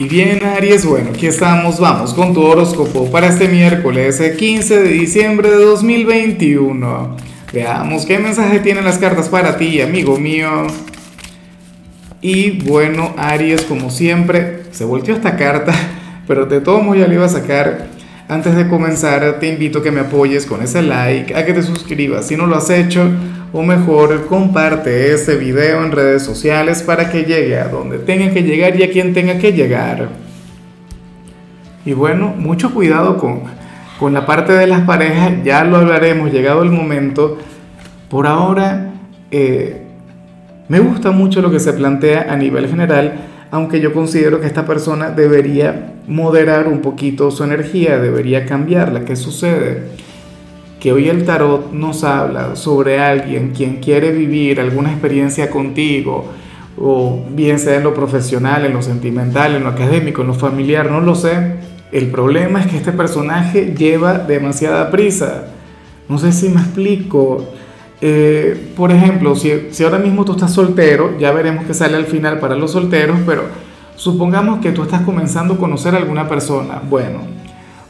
[0.00, 4.88] Y bien, Aries, bueno, aquí estamos, vamos con tu horóscopo para este miércoles 15 de
[4.88, 7.16] diciembre de 2021.
[7.52, 10.68] Veamos qué mensaje tienen las cartas para ti, amigo mío.
[12.22, 15.74] Y bueno, Aries, como siempre, se volteó esta carta,
[16.26, 17.88] pero de todo modo ya le iba a sacar.
[18.26, 21.62] Antes de comenzar, te invito a que me apoyes con ese like, a que te
[21.62, 23.10] suscribas si no lo has hecho
[23.52, 28.42] o mejor comparte este video en redes sociales para que llegue a donde tenga que
[28.42, 30.08] llegar y a quien tenga que llegar.
[31.84, 33.42] Y bueno, mucho cuidado con,
[33.98, 37.38] con la parte de las parejas, ya lo hablaremos, llegado el momento.
[38.08, 38.92] Por ahora,
[39.30, 39.82] eh,
[40.68, 43.14] me gusta mucho lo que se plantea a nivel general,
[43.50, 49.04] aunque yo considero que esta persona debería moderar un poquito su energía, debería cambiarla.
[49.04, 49.88] ¿Qué sucede?
[50.80, 56.24] Que hoy el tarot nos habla sobre alguien quien quiere vivir alguna experiencia contigo,
[56.78, 60.90] o bien sea en lo profesional, en lo sentimental, en lo académico, en lo familiar,
[60.90, 61.56] no lo sé.
[61.92, 65.48] El problema es que este personaje lleva demasiada prisa.
[66.08, 67.44] No sé si me explico.
[68.00, 72.06] Eh, por ejemplo, si, si ahora mismo tú estás soltero, ya veremos qué sale al
[72.06, 73.42] final para los solteros, pero
[73.96, 76.80] supongamos que tú estás comenzando a conocer a alguna persona.
[76.88, 77.39] Bueno,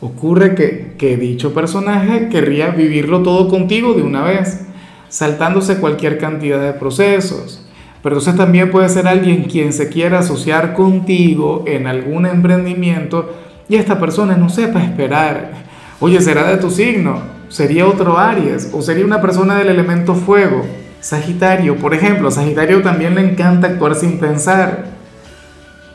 [0.00, 0.54] Ocurre
[0.96, 4.60] que, dicho personaje querría vivirlo todo contigo de una vez,
[5.08, 7.66] saltándose cualquier cantidad de procesos.
[8.00, 13.34] Pero entonces también puede ser alguien quien se quiera asociar contigo en algún emprendimiento
[13.68, 15.50] y esta persona no sepa esperar.
[15.98, 17.20] Oye, ¿será de tu signo?
[17.48, 18.70] ¿Sería otro Aries?
[18.72, 20.64] ¿O sería una persona del elemento fuego?
[21.00, 24.86] Sagitario, por ejemplo, Sagitario también le encanta actuar sin pensar.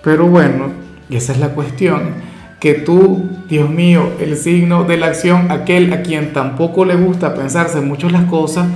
[0.03, 0.65] Pero bueno,
[1.09, 2.32] esa es la cuestión
[2.63, 7.35] que tú, Dios mío, el signo de la acción, aquel a quien tampoco le gusta
[7.35, 8.69] pensarse mucho las cosas,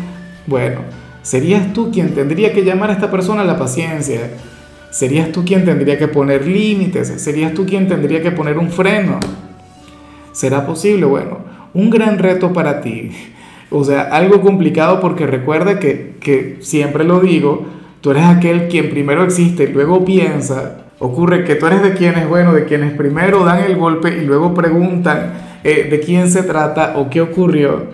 [0.46, 0.82] bueno,
[1.22, 4.30] serías tú quien tendría que llamar a esta persona a la paciencia.
[4.90, 9.22] Serías tú quien tendría que poner límites, serías tú quien tendría que poner un freno.
[10.34, 11.06] ¿Será posible?
[11.06, 11.38] Bueno,
[11.74, 13.12] un gran reto para ti.
[13.70, 17.66] O sea, algo complicado porque recuerda que, que siempre lo digo,
[18.02, 22.28] tú eres aquel quien primero existe y luego piensa, Ocurre que tú eres de quienes,
[22.28, 26.94] bueno, de quienes primero dan el golpe y luego preguntan eh, de quién se trata
[26.98, 27.86] o qué ocurrió.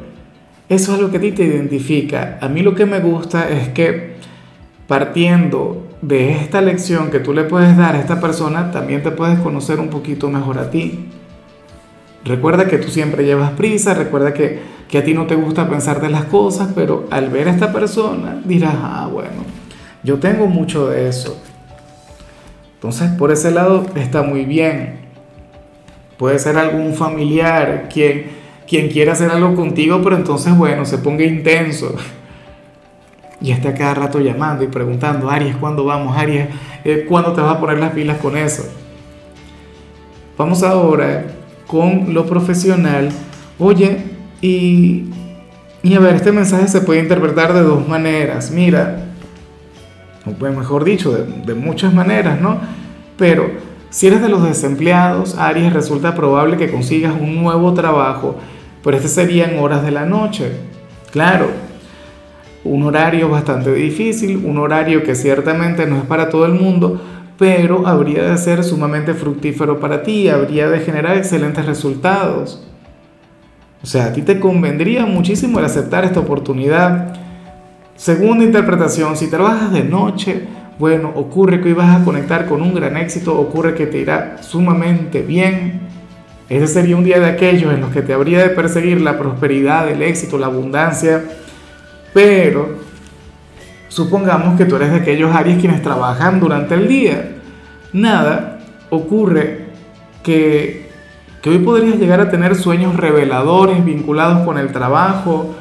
[0.70, 2.38] Eso es lo que a ti te identifica.
[2.40, 4.14] A mí lo que me gusta es que
[4.88, 9.40] partiendo de esta lección que tú le puedes dar a esta persona, también te puedes
[9.40, 11.10] conocer un poquito mejor a ti.
[12.24, 16.00] Recuerda que tú siempre llevas prisa, recuerda que, que a ti no te gusta pensar
[16.00, 19.44] de las cosas, pero al ver a esta persona dirás, ah, bueno,
[20.04, 21.42] yo tengo mucho de eso.
[22.84, 24.96] Entonces, por ese lado está muy bien.
[26.18, 28.26] Puede ser algún familiar quien,
[28.68, 31.96] quien quiera hacer algo contigo, pero entonces, bueno, se ponga intenso.
[33.40, 36.18] Y esté a cada rato llamando y preguntando, Aries, ¿cuándo vamos?
[36.18, 36.50] Aries,
[36.84, 38.66] eh, ¿cuándo te vas a poner las pilas con eso?
[40.38, 41.24] Vamos ahora
[41.66, 43.12] con lo profesional.
[43.60, 43.98] Oye,
[44.42, 45.06] y,
[45.84, 48.52] y a ver, este mensaje se puede interpretar de dos maneras.
[48.52, 49.13] Mira,
[50.32, 52.58] pues mejor dicho, de, muchas maneras, ¿no?
[53.18, 53.52] Pero
[53.90, 58.38] si eres de los desempleados, Aries, resulta probable que consigas un nuevo trabajo,
[58.84, 60.52] pero este sería en horas de la noche.
[61.12, 61.48] Claro,
[62.64, 67.02] un horario bastante difícil, un horario que ciertamente no es para todo el mundo,
[67.38, 72.66] pero habría de ser sumamente fructífero para ti, habría de generar excelentes resultados.
[73.84, 77.23] O sea, a ti te convendría muchísimo el aceptar esta oportunidad
[78.04, 80.42] Segunda interpretación, si trabajas de noche,
[80.78, 84.44] bueno, ocurre que hoy vas a conectar con un gran éxito, ocurre que te irá
[84.44, 85.80] sumamente bien.
[86.50, 89.90] Ese sería un día de aquellos en los que te habría de perseguir la prosperidad,
[89.90, 91.24] el éxito, la abundancia.
[92.14, 92.76] Pero
[93.88, 97.38] supongamos que tú eres de aquellos Aries quienes trabajan durante el día.
[97.94, 98.60] Nada,
[98.90, 99.68] ocurre
[100.24, 100.90] que,
[101.42, 105.56] que hoy podrías llegar a tener sueños reveladores vinculados con el trabajo,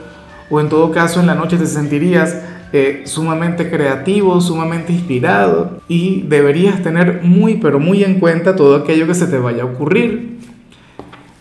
[0.53, 2.37] o en todo caso en la noche te sentirías
[2.75, 9.07] eh, sumamente creativo, sumamente inspirado y deberías tener muy pero muy en cuenta todo aquello
[9.07, 10.39] que se te vaya a ocurrir.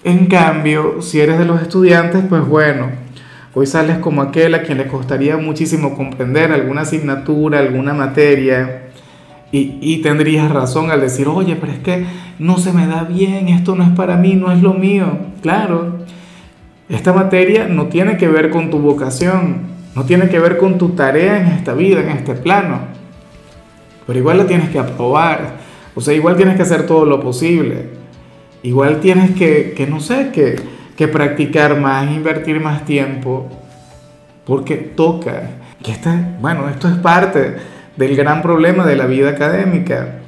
[0.05, 2.87] En cambio, si eres de los estudiantes, pues bueno,
[3.53, 8.83] hoy sales como aquel a quien le costaría muchísimo comprender alguna asignatura, alguna materia.
[9.51, 12.05] Y, y, tendrías razón al decir, oye, pero es que
[12.39, 15.17] no se me da bien, esto no es para mí, no es lo mío.
[15.41, 16.05] Claro,
[16.95, 19.61] esta materia no tiene que ver con tu vocación,
[19.95, 22.79] no tiene que ver con tu tarea en esta vida, en este plano.
[24.07, 25.55] Pero igual la tienes que aprobar.
[25.95, 27.89] O sea, igual tienes que hacer todo lo posible.
[28.63, 30.55] Igual tienes que, que no sé, que,
[30.95, 33.49] que practicar más, invertir más tiempo.
[34.45, 35.49] Porque toca.
[35.85, 37.55] Y esta, bueno, esto es parte
[37.95, 40.20] del gran problema de la vida académica.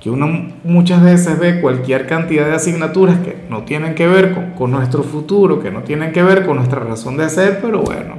[0.00, 4.70] Que uno muchas veces ve cualquier cantidad de asignaturas que no tienen que ver con,
[4.70, 8.14] nuestro futuro, que no tienen que ver con nuestra razón de ser, pero bueno,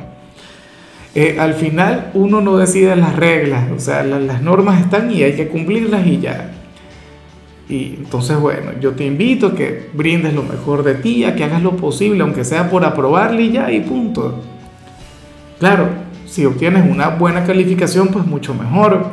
[1.15, 5.33] eh, al final uno no decide las reglas, o sea, las normas están y hay
[5.33, 6.51] que cumplirlas y ya.
[7.67, 11.45] Y entonces, bueno, yo te invito a que brindes lo mejor de ti, a que
[11.45, 14.39] hagas lo posible, aunque sea por aprobarle y ya, y punto.
[15.57, 15.87] Claro,
[16.27, 19.05] si obtienes una buena calificación, pues mucho mejor.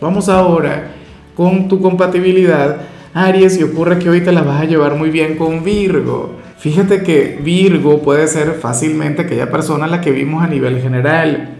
[0.00, 0.93] Vamos ahora
[1.34, 2.76] con tu compatibilidad,
[3.12, 6.36] Aries, y ocurre que hoy te la vas a llevar muy bien con Virgo.
[6.58, 11.56] Fíjate que Virgo puede ser fácilmente aquella persona a la que vimos a nivel general.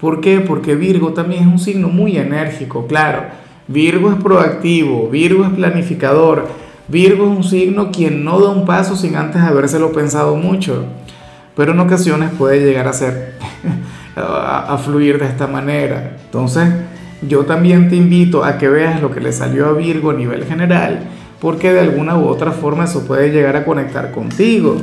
[0.00, 0.40] ¿Por qué?
[0.40, 3.24] Porque Virgo también es un signo muy enérgico, claro.
[3.68, 6.48] Virgo es proactivo, Virgo es planificador,
[6.88, 10.84] Virgo es un signo quien no da un paso sin antes habérselo pensado mucho,
[11.56, 13.34] pero en ocasiones puede llegar a ser,
[14.16, 16.16] a, fluir de esta manera.
[16.24, 16.68] Entonces,
[17.22, 20.44] yo también te invito a que veas lo que le salió a Virgo a nivel
[20.44, 21.00] general,
[21.40, 24.76] porque de alguna u otra forma eso puede llegar a conectar contigo.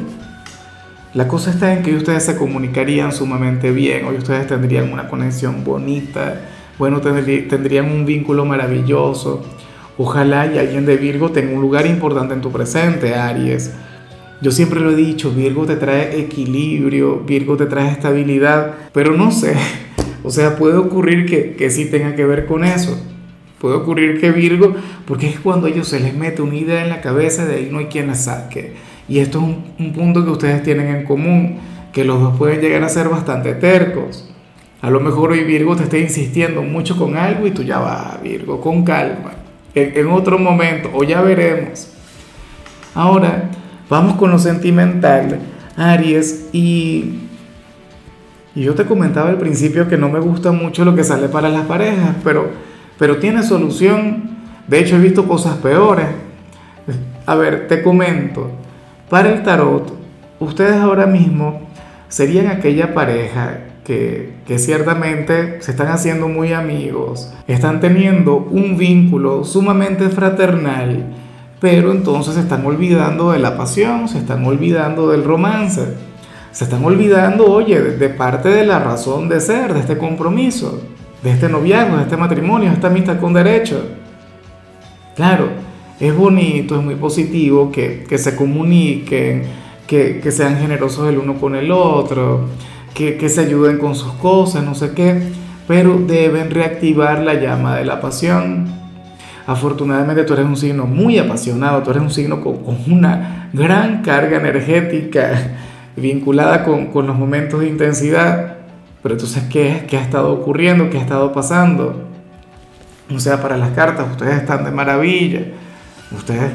[1.14, 5.64] La cosa está en que ustedes se comunicarían sumamente bien, hoy ustedes tendrían una conexión
[5.64, 6.42] bonita,
[6.80, 9.44] bueno, tendrían un vínculo maravilloso.
[9.96, 13.76] Ojalá y alguien de Virgo tenga un lugar importante en tu presente, Aries.
[14.42, 19.32] Yo siempre lo he dicho, Virgo te trae equilibrio, Virgo te trae estabilidad, pero no
[19.32, 19.56] sé,
[20.24, 22.98] o sea, puede ocurrir que, que sí tenga que ver con eso.
[23.60, 24.76] Puede ocurrir que Virgo,
[25.06, 27.70] porque es cuando a ellos se les mete una idea en la cabeza, de ahí
[27.72, 28.74] no hay quien la saque.
[29.08, 31.60] Y esto es un, un punto que ustedes tienen en común,
[31.92, 34.30] que los dos pueden llegar a ser bastante tercos.
[34.82, 38.22] A lo mejor hoy Virgo te está insistiendo mucho con algo y tú ya vas,
[38.22, 39.32] Virgo, con calma.
[39.74, 41.90] En, en otro momento, o ya veremos.
[42.94, 43.50] Ahora,
[43.90, 45.40] vamos con lo sentimental,
[45.78, 47.30] Aries, y
[48.56, 51.50] y yo te comentaba al principio que no me gusta mucho lo que sale para
[51.50, 52.50] las parejas, pero,
[53.00, 54.32] pero tiene solución.
[54.68, 56.06] De hecho, he visto cosas peores.
[57.26, 58.52] A ver, te comento.
[59.10, 59.94] Para el tarot,
[60.40, 61.62] ustedes ahora mismo
[62.10, 69.44] serían aquella pareja que, que, ciertamente se están haciendo muy amigos, están teniendo un vínculo
[69.44, 71.06] sumamente fraternal,
[71.60, 76.13] pero entonces se están olvidando de la pasión, se están olvidando del romance
[76.54, 80.84] se están olvidando, oye, de, parte de la razón de ser, de este compromiso,
[81.24, 83.84] de este noviazgo, de este matrimonio, de esta amistad con derecho.
[85.16, 85.48] Claro,
[86.00, 89.44] es bonito, es muy positivo que, se comuniquen,
[89.88, 92.42] que, sean generosos el uno con el otro,
[92.94, 95.24] que, que se ayuden con sus cosas, no sé qué,
[95.68, 98.68] pero deben reactivar la llama de la pasión.
[99.48, 104.04] Afortunadamente tú eres un signo muy apasionado, tú eres un signo con, con una gran
[104.04, 105.58] carga energética
[105.96, 108.58] vinculada con, con los momentos de intensidad.
[109.02, 110.90] Pero entonces, ¿qué, ¿qué ha estado ocurriendo?
[110.90, 112.08] ¿Qué ha estado pasando?
[113.14, 115.42] O sea, para las cartas, ustedes están de maravilla.
[116.16, 116.52] Ustedes,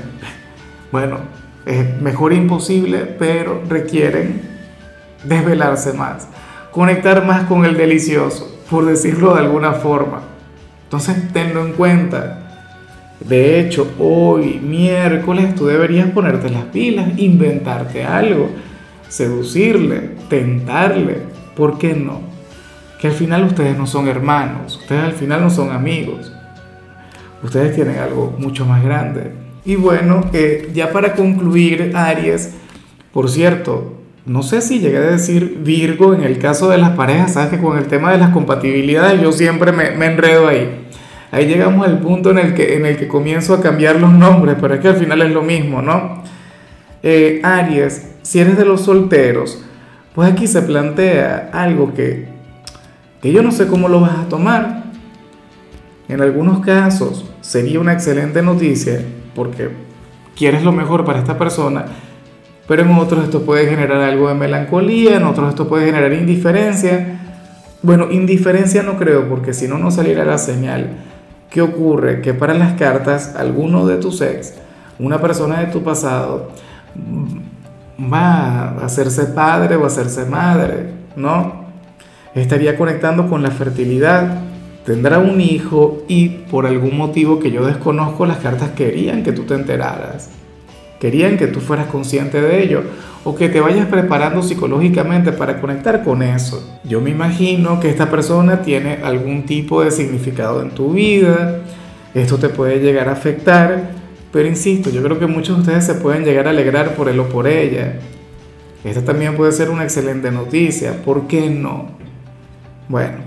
[0.91, 1.19] bueno,
[1.67, 4.41] es mejor imposible, pero requieren
[5.25, 6.29] desvelarse más,
[6.71, 10.23] conectar más con el delicioso, por decirlo de alguna forma.
[10.85, 12.45] Entonces, tenlo en cuenta.
[13.21, 18.49] De hecho, hoy, miércoles, tú deberías ponerte las pilas, inventarte algo
[19.09, 21.19] seducirle, tentarle,
[21.57, 22.21] ¿por qué no?
[23.01, 26.33] Que al final ustedes no son hermanos, ustedes al final no son amigos,
[27.43, 29.33] ustedes tienen algo mucho más grande.
[29.65, 32.55] Y bueno, eh, ya para concluir, Aries,
[33.13, 37.33] por cierto, no sé si llegué a decir Virgo en el caso de las parejas,
[37.33, 40.87] sabes que con el tema de las compatibilidades yo siempre me, enredo ahí.
[41.31, 44.57] Ahí llegamos al punto en el, que, en el que comienzo a cambiar los nombres,
[44.61, 46.23] pero es que al final es lo mismo, ¿no?
[47.03, 49.59] Eh, Aries, si eres de los solteros,
[50.15, 52.29] pues aquí se plantea algo que,
[53.23, 54.85] que yo no sé cómo lo vas a tomar.
[56.11, 59.01] En algunos casos sería una excelente noticia
[59.35, 59.71] porque
[60.37, 61.87] quieres lo mejor para esta persona,
[62.67, 67.21] pero en otros esto puede generar algo de melancolía, en otros esto puede generar indiferencia.
[67.83, 70.99] Bueno, indiferencia no creo porque si no, no saliera la señal.
[71.49, 72.21] ¿Qué ocurre?
[72.21, 74.53] Que para las cartas, alguno de tus ex,
[74.99, 76.51] una persona de tu pasado,
[78.01, 81.67] va a hacerse padre o a hacerse madre, ¿no?
[82.35, 84.43] Estaría conectando con la fertilidad,
[84.85, 89.43] tendrá un hijo y por algún motivo que yo desconozco las cartas querían que tú
[89.43, 90.31] te enteraras,
[91.01, 92.83] querían que tú fueras consciente de ello
[93.25, 96.79] o que te vayas preparando psicológicamente para conectar con eso.
[96.85, 101.63] Yo me imagino que esta persona tiene algún tipo de significado en tu vida,
[102.15, 103.98] esto te puede llegar a afectar
[104.33, 107.19] pero insisto, yo creo que muchos de ustedes se pueden llegar a alegrar por él
[107.21, 107.99] o por ella.
[108.85, 111.03] Esta también puede ser una excelente noticia.
[111.03, 111.87] ¿Por qué no?
[112.89, 113.19] Bueno,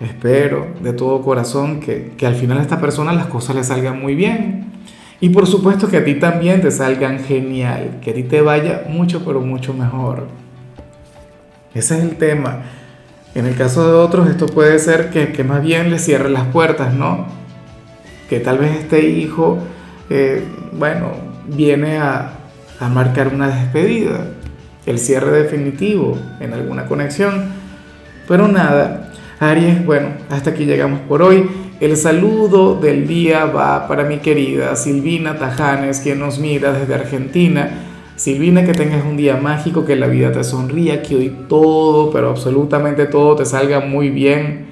[0.00, 4.00] espero de todo corazón que, que al final a esta persona las cosas le salgan
[4.00, 4.66] muy bien.
[5.20, 8.84] Y por supuesto que a ti también te salgan genial, que a ti te vaya
[8.88, 10.26] mucho, pero mucho mejor.
[11.74, 12.62] Ese es el tema.
[13.34, 16.46] En el caso de otros, esto puede ser que, que más bien le cierre las
[16.46, 17.26] puertas, ¿no?
[18.28, 19.58] Que tal vez este hijo,
[20.10, 21.12] eh, bueno,
[21.46, 22.32] viene a,
[22.78, 24.26] a marcar una despedida,
[24.86, 27.44] el cierre definitivo en alguna conexión.
[28.28, 31.48] Pero nada, Aries, bueno, hasta aquí llegamos por hoy.
[31.80, 37.70] El saludo del día va para mi querida Silvina Tajanes, quien nos mira desde Argentina.
[38.16, 42.28] Silvina, que tengas un día mágico, que la vida te sonría, que hoy todo, pero
[42.28, 44.66] absolutamente todo te salga muy bien,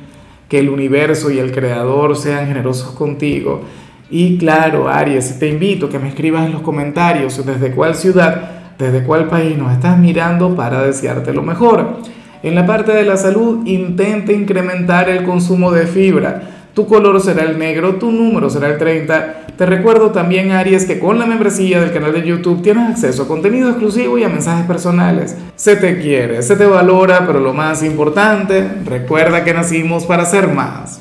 [0.51, 3.63] que el universo y el creador sean generosos contigo.
[4.11, 8.77] Y claro, Aries, te invito a que me escribas en los comentarios desde cuál ciudad,
[8.79, 11.99] desde cuál país nos estás mirando para desearte lo mejor.
[12.43, 16.43] En la parte de la salud, intenta incrementar el consumo de fibra
[16.79, 19.47] tu color será el negro, tu número será el 30.
[19.57, 23.27] Te recuerdo también, Aries, que con la membresía del canal de YouTube tienes acceso a
[23.27, 25.37] contenido exclusivo y a mensajes personales.
[25.57, 30.55] Se te quiere, se te valora, pero lo más importante, recuerda que nacimos para ser
[30.55, 30.97] más.